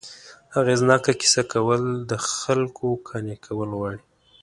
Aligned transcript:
اغېزناکه 0.59 1.11
کیسه 1.21 1.43
کول، 1.51 1.83
د 2.09 2.11
خلکو 2.39 2.87
قانع 3.07 3.37
کول 3.45 3.69
غواړي. 3.77 4.01